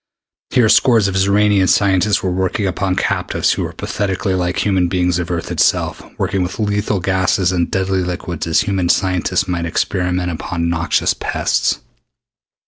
Here 0.49 0.67
scores 0.67 1.07
of 1.07 1.13
Xoranian 1.15 1.69
scientists 1.69 2.23
were 2.23 2.31
working 2.31 2.65
upon 2.65 2.95
captives 2.95 3.51
who 3.51 3.61
were 3.61 3.71
pathetically 3.71 4.33
like 4.33 4.57
human 4.65 4.87
beings 4.87 5.19
of 5.19 5.29
Earth 5.29 5.51
itself, 5.51 6.01
working 6.17 6.41
with 6.41 6.57
lethal 6.57 6.99
gases 6.99 7.51
and 7.51 7.69
deadly 7.69 8.01
liquids 8.01 8.47
as 8.47 8.61
human 8.61 8.89
scientists 8.89 9.47
might 9.47 9.67
experiment 9.67 10.31
upon 10.31 10.69
noxious 10.69 11.13
pests. 11.13 11.81